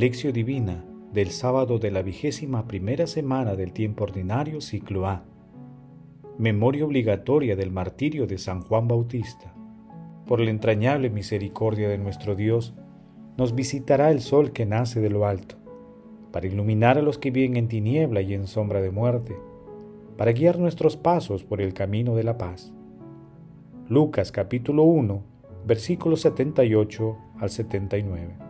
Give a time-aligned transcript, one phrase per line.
[0.00, 0.82] Lección Divina
[1.12, 5.24] del sábado de la vigésima primera semana del tiempo ordinario ciclo A.
[6.38, 9.52] Memoria obligatoria del martirio de San Juan Bautista.
[10.26, 12.72] Por la entrañable misericordia de nuestro Dios,
[13.36, 15.56] nos visitará el sol que nace de lo alto,
[16.32, 19.36] para iluminar a los que viven en tiniebla y en sombra de muerte,
[20.16, 22.72] para guiar nuestros pasos por el camino de la paz.
[23.86, 25.22] Lucas capítulo 1,
[25.66, 28.49] versículos 78 al 79.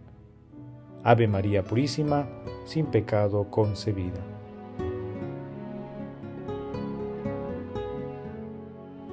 [1.03, 2.27] Ave María Purísima,
[2.65, 4.21] sin pecado concebida.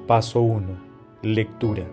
[0.05, 0.67] Paso 1.
[1.23, 1.85] Lectura.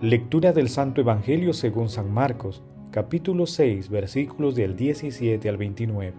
[0.00, 2.62] Lectura del Santo Evangelio según San Marcos,
[2.92, 6.14] capítulo 6, versículos del 17 al 29.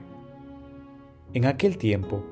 [1.33, 2.25] En aquel tiempo,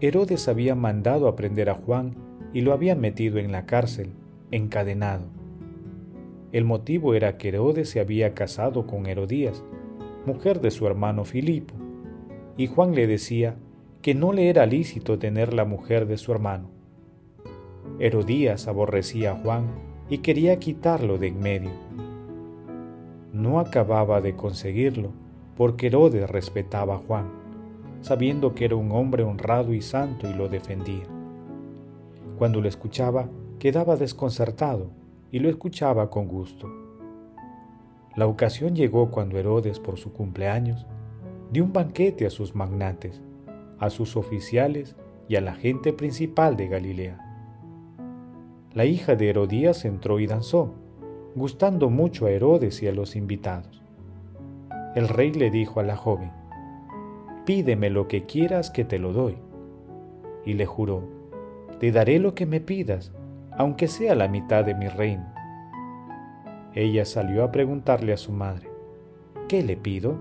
[0.00, 2.16] Herodes había mandado a prender a Juan
[2.52, 4.10] y lo había metido en la cárcel,
[4.50, 5.41] encadenado.
[6.52, 9.64] El motivo era que Herodes se había casado con Herodías,
[10.26, 11.74] mujer de su hermano Filipo,
[12.58, 13.56] y Juan le decía
[14.02, 16.68] que no le era lícito tener la mujer de su hermano.
[17.98, 19.64] Herodías aborrecía a Juan
[20.10, 21.70] y quería quitarlo de en medio.
[23.32, 25.10] No acababa de conseguirlo,
[25.56, 27.30] porque Herodes respetaba a Juan,
[28.02, 31.06] sabiendo que era un hombre honrado y santo y lo defendía.
[32.36, 34.90] Cuando lo escuchaba, quedaba desconcertado
[35.32, 36.70] y lo escuchaba con gusto.
[38.14, 40.86] La ocasión llegó cuando Herodes, por su cumpleaños,
[41.50, 43.22] dio un banquete a sus magnates,
[43.78, 44.94] a sus oficiales
[45.28, 47.18] y a la gente principal de Galilea.
[48.74, 50.74] La hija de Herodías entró y danzó,
[51.34, 53.82] gustando mucho a Herodes y a los invitados.
[54.94, 56.30] El rey le dijo a la joven,
[57.46, 59.36] Pídeme lo que quieras que te lo doy.
[60.44, 61.08] Y le juró,
[61.80, 63.12] te daré lo que me pidas,
[63.56, 65.24] aunque sea la mitad de mi reino.
[66.74, 68.68] Ella salió a preguntarle a su madre,
[69.48, 70.16] ¿qué le pido?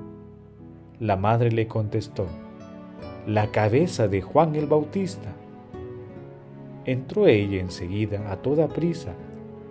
[1.00, 2.28] La madre le contestó,
[3.26, 5.30] la cabeza de Juan el Bautista.
[6.84, 9.14] Entró ella enseguida a toda prisa,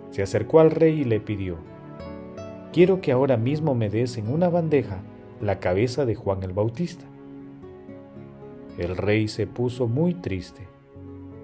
[0.09, 1.57] se acercó al rey y le pidió,
[2.73, 5.01] quiero que ahora mismo me des en una bandeja
[5.39, 7.05] la cabeza de Juan el Bautista.
[8.77, 10.70] El rey se puso muy triste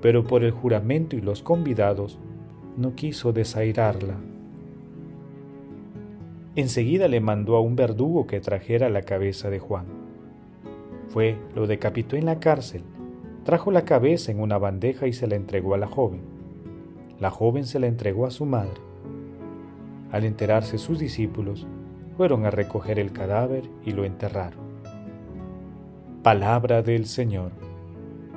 [0.01, 2.19] pero por el juramento y los convidados
[2.77, 4.15] no quiso desairarla.
[6.55, 9.85] Enseguida le mandó a un verdugo que trajera la cabeza de Juan.
[11.09, 12.81] Fue, lo decapitó en la cárcel,
[13.43, 16.21] trajo la cabeza en una bandeja y se la entregó a la joven.
[17.19, 18.81] La joven se la entregó a su madre.
[20.11, 21.67] Al enterarse sus discípulos,
[22.15, 24.65] fueron a recoger el cadáver y lo enterraron.
[26.23, 27.51] Palabra del Señor.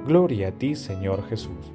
[0.06, 1.72] Gloria a ti, Señor Jesús.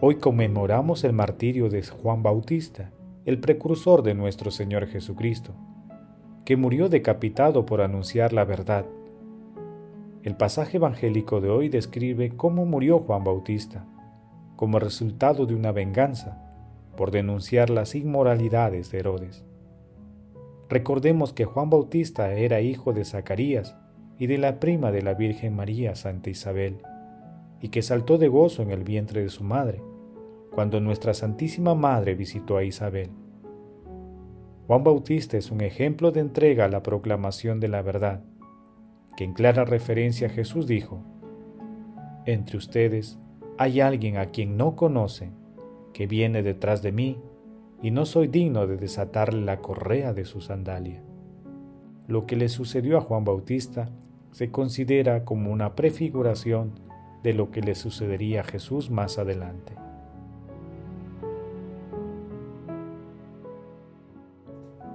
[0.00, 2.90] Hoy conmemoramos el martirio de Juan Bautista,
[3.24, 5.52] el precursor de nuestro Señor Jesucristo,
[6.44, 8.84] que murió decapitado por anunciar la verdad.
[10.24, 13.86] El pasaje evangélico de hoy describe cómo murió Juan Bautista,
[14.56, 16.42] como resultado de una venganza
[16.96, 19.44] por denunciar las inmoralidades de Herodes.
[20.68, 23.76] Recordemos que Juan Bautista era hijo de Zacarías,
[24.18, 26.78] y de la prima de la Virgen María, Santa Isabel,
[27.60, 29.80] y que saltó de gozo en el vientre de su madre,
[30.52, 33.10] cuando nuestra Santísima Madre visitó a Isabel.
[34.66, 38.22] Juan Bautista es un ejemplo de entrega a la proclamación de la verdad,
[39.16, 41.02] que en clara referencia a Jesús dijo,
[42.26, 43.18] Entre ustedes
[43.56, 45.32] hay alguien a quien no conocen,
[45.92, 47.18] que viene detrás de mí,
[47.82, 51.02] y no soy digno de desatarle la correa de su sandalia.
[52.06, 53.90] Lo que le sucedió a Juan Bautista
[54.32, 56.72] se considera como una prefiguración
[57.22, 59.74] de lo que le sucedería a Jesús más adelante.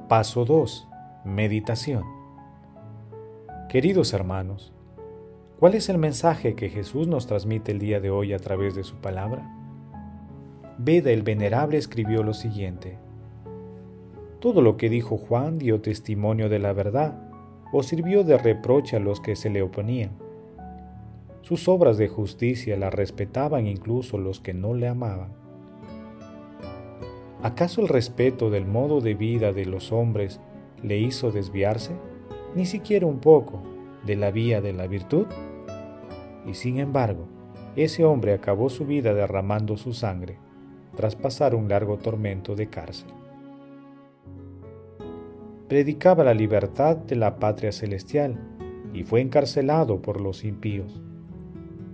[0.08, 0.88] Paso 2.
[1.26, 2.04] Meditación.
[3.70, 4.72] Queridos hermanos,
[5.60, 8.84] ¿cuál es el mensaje que Jesús nos transmite el día de hoy a través de
[8.84, 9.50] su palabra?
[10.78, 12.98] Beda el Venerable escribió lo siguiente.
[14.40, 17.33] Todo lo que dijo Juan dio testimonio de la verdad
[17.74, 20.12] o sirvió de reproche a los que se le oponían.
[21.42, 25.34] Sus obras de justicia la respetaban incluso los que no le amaban.
[27.42, 30.40] ¿Acaso el respeto del modo de vida de los hombres
[30.82, 31.94] le hizo desviarse,
[32.56, 33.62] ni siquiera un poco,
[34.06, 35.26] de la vía de la virtud?
[36.46, 37.26] Y sin embargo,
[37.76, 40.38] ese hombre acabó su vida derramando su sangre,
[40.96, 43.10] tras pasar un largo tormento de cárcel.
[45.74, 48.38] Predicaba la libertad de la patria celestial
[48.94, 51.02] y fue encarcelado por los impíos.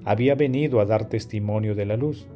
[0.03, 2.27] Había venido a dar testimonio de la luz.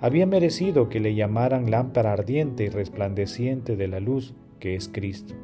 [0.00, 5.34] Había merecido que le llamaran lámpara ardiente y resplandeciente de la luz que es Cristo,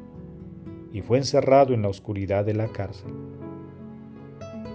[0.91, 3.13] y fue encerrado en la oscuridad de la cárcel.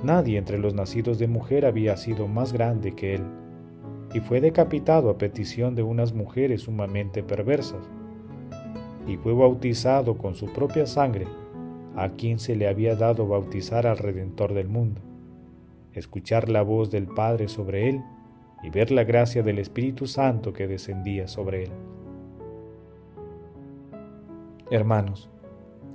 [0.02, 3.24] Nadie entre los nacidos de mujer había sido más grande que él,
[4.14, 7.90] y fue decapitado a petición de unas mujeres sumamente perversas,
[9.06, 11.26] y fue bautizado con su propia sangre
[11.96, 15.00] a quien se le había dado bautizar al Redentor del mundo,
[15.92, 18.02] escuchar la voz del Padre sobre él
[18.62, 21.70] y ver la gracia del Espíritu Santo que descendía sobre él.
[24.70, 25.28] Hermanos,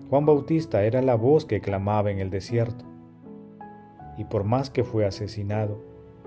[0.10, 2.86] Juan Bautista era la voz que clamaba en el desierto,
[4.18, 5.82] y por más que fue asesinado,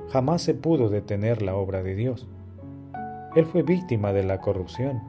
[0.09, 2.29] jamás se pudo detener la obra de Dios.
[3.37, 5.01] Él fue víctima de la corrupción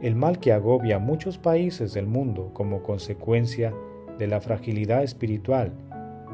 [0.00, 3.74] el mal que agobia a muchos países del mundo como consecuencia
[4.16, 5.72] de la fragilidad espiritual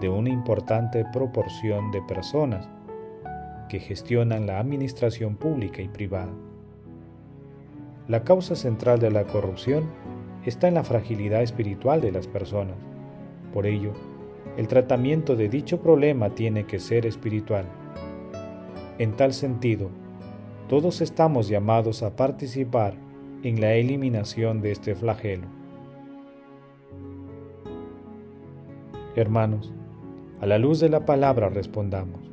[0.00, 2.69] de una importante proporción de personas
[3.69, 6.32] que gestionan la administración pública y privada.
[8.06, 9.84] La causa central de la corrupción
[10.44, 12.76] está en la fragilidad espiritual de las personas.
[13.55, 13.93] Por ello,
[14.58, 17.64] el tratamiento de dicho problema tiene que ser espiritual.
[18.99, 19.88] En tal sentido,
[20.69, 23.04] todos estamos llamados a participar
[23.44, 25.46] en la eliminación de este flagelo.
[29.14, 29.70] Hermanos,
[30.41, 32.31] a la luz de la palabra respondamos.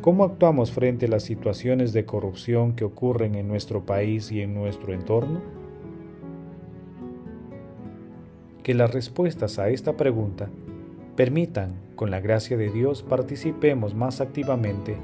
[0.00, 4.54] ¿Cómo actuamos frente a las situaciones de corrupción que ocurren en nuestro país y en
[4.54, 5.40] nuestro entorno?
[8.62, 10.48] Que las respuestas a esta pregunta
[11.16, 14.96] permitan, con la gracia de Dios, participemos más activamente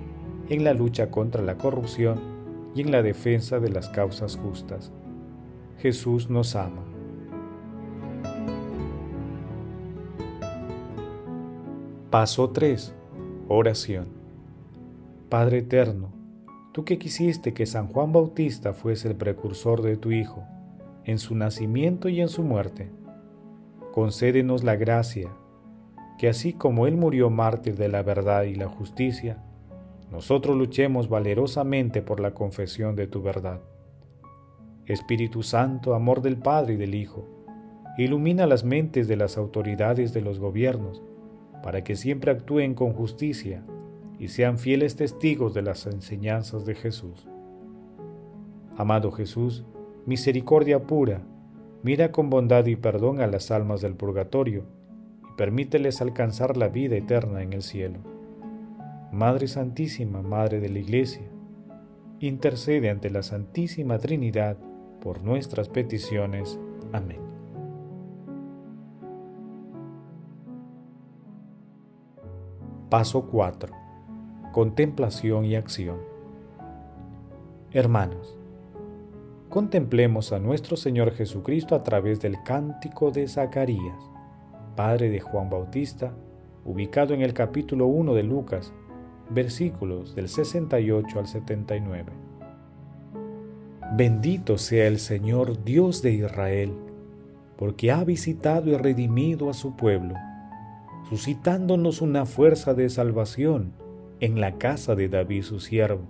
[0.49, 2.32] en la lucha contra la corrupción
[2.75, 4.93] y en la defensa de las causas justas.
[5.79, 6.83] Jesús nos ama.
[12.11, 12.95] Paso 3.
[13.49, 14.07] Oración.
[15.29, 16.13] Padre Eterno,
[16.73, 20.45] tú que quisiste que San Juan Bautista fuese el precursor de tu Hijo,
[21.05, 22.91] en su nacimiento y en su muerte,
[23.93, 25.31] concédenos la gracia,
[26.19, 29.43] que así como Él murió mártir de la verdad y la justicia,
[30.13, 33.63] nosotros luchemos valerosamente por la confesión de tu verdad.
[34.85, 37.27] Espíritu Santo, amor del Padre y del Hijo,
[37.97, 41.03] ilumina las mentes de las autoridades de los gobiernos,
[41.63, 43.65] para que siempre actúen con justicia
[44.19, 47.27] y sean fieles testigos de las enseñanzas de Jesús.
[48.77, 49.65] Amado Jesús,
[50.05, 51.23] misericordia pura,
[51.83, 54.65] mira con bondad y perdón a las almas del purgatorio
[55.31, 58.22] y permíteles alcanzar la vida eterna en el cielo.
[59.13, 61.29] Madre Santísima, Madre de la Iglesia,
[62.19, 64.57] intercede ante la Santísima Trinidad
[65.03, 66.59] por nuestras peticiones.
[66.95, 67.21] Amén.
[72.89, 73.75] Paso 4.
[74.51, 75.99] Contemplación y acción.
[77.71, 78.39] Hermanos,
[79.51, 84.11] contemplemos a nuestro Señor Jesucristo a través del cántico de Zacarías,
[84.75, 86.15] padre de Juan Bautista,
[86.65, 88.73] ubicado en el capítulo 1 de Lucas,
[89.31, 92.13] versículos del 68 al 79.
[93.95, 96.73] Bendito sea el Señor Dios de Israel,
[97.57, 100.15] porque ha visitado y redimido a su pueblo,
[101.09, 103.73] suscitándonos una fuerza de salvación
[104.21, 106.05] en la casa de David su siervo,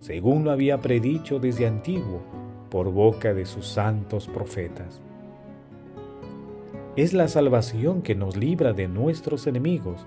[0.00, 2.20] según lo había predicho desde antiguo
[2.70, 5.00] por boca de sus santos profetas.
[6.96, 10.06] Es la salvación que nos libra de nuestros enemigos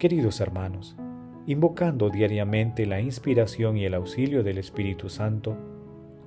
[0.00, 0.96] Queridos hermanos,
[1.46, 5.58] invocando diariamente la inspiración y el auxilio del Espíritu Santo,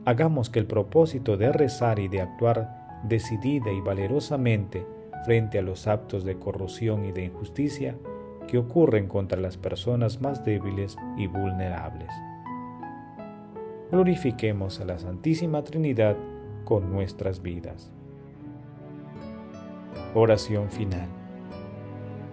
[0.06, 4.86] hagamos que el propósito de rezar y de actuar decidida y valerosamente
[5.26, 7.96] frente a los actos de corrupción y de injusticia
[8.48, 12.12] que ocurren contra las personas más débiles y vulnerables.
[13.92, 16.16] Glorifiquemos a la Santísima Trinidad
[16.64, 17.92] con nuestras vidas.
[20.14, 21.23] Oración final.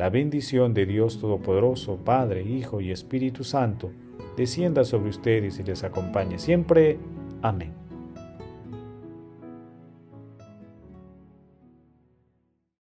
[0.00, 3.90] la bendición de Dios Todopoderoso, Padre, Hijo y Espíritu Santo,
[4.34, 6.98] descienda sobre ustedes y les acompañe siempre.
[7.42, 7.79] Amén.